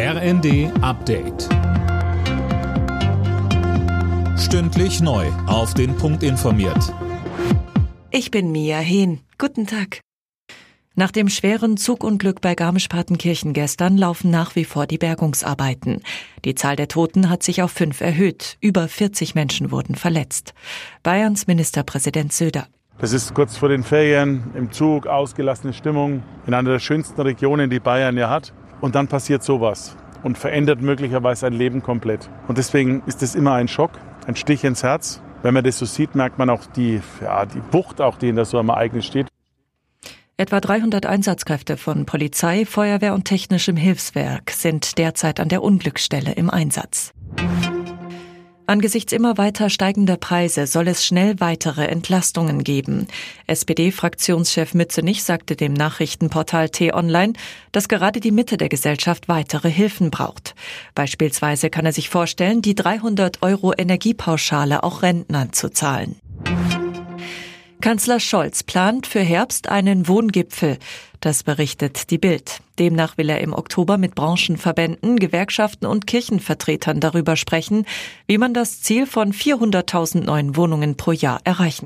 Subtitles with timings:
[0.00, 1.48] RND Update.
[4.38, 5.26] Stündlich neu.
[5.48, 6.94] Auf den Punkt informiert.
[8.12, 9.18] Ich bin Mia Hehn.
[9.38, 9.98] Guten Tag.
[10.94, 16.02] Nach dem schweren Zugunglück bei Garmisch-Partenkirchen gestern laufen nach wie vor die Bergungsarbeiten.
[16.44, 18.56] Die Zahl der Toten hat sich auf fünf erhöht.
[18.60, 20.54] Über 40 Menschen wurden verletzt.
[21.02, 22.68] Bayerns Ministerpräsident Söder.
[23.00, 27.68] Das ist kurz vor den Ferien im Zug, ausgelassene Stimmung in einer der schönsten Regionen,
[27.68, 28.52] die Bayern ja hat.
[28.80, 32.28] Und dann passiert sowas und verändert möglicherweise ein Leben komplett.
[32.48, 33.92] Und deswegen ist es immer ein Schock,
[34.26, 35.22] ein Stich ins Herz.
[35.42, 38.36] Wenn man das so sieht, merkt man auch die, ja, die Wucht, auch die in
[38.36, 39.28] der so am Ereignis steht.
[40.36, 46.48] Etwa 300 Einsatzkräfte von Polizei, Feuerwehr und technischem Hilfswerk sind derzeit an der Unglücksstelle im
[46.48, 47.12] Einsatz.
[48.68, 53.08] Angesichts immer weiter steigender Preise soll es schnell weitere Entlastungen geben.
[53.46, 57.32] SPD-Fraktionschef Mützenich sagte dem Nachrichtenportal T-Online,
[57.72, 60.54] dass gerade die Mitte der Gesellschaft weitere Hilfen braucht.
[60.94, 66.16] Beispielsweise kann er sich vorstellen, die 300 Euro Energiepauschale auch Rentnern zu zahlen.
[67.88, 70.76] Kanzler Scholz plant für Herbst einen Wohngipfel.
[71.20, 72.60] Das berichtet die Bild.
[72.78, 77.86] Demnach will er im Oktober mit Branchenverbänden, Gewerkschaften und Kirchenvertretern darüber sprechen,
[78.26, 81.76] wie man das Ziel von 400.000 neuen Wohnungen pro Jahr erreichen